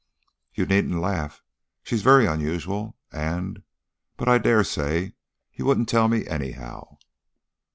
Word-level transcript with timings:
"You 0.55 0.65
needn't 0.65 0.99
laugh. 0.99 1.43
She's 1.83 2.01
very 2.01 2.25
unusual 2.25 2.97
and 3.11 3.61
But 4.17 4.29
I 4.29 4.39
dare 4.39 4.63
say 4.63 5.13
you 5.53 5.63
wouldn't 5.65 5.89
tell 5.89 6.07
me, 6.07 6.25
anyhow." 6.25 6.97